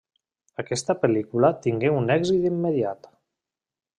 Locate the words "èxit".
2.15-2.49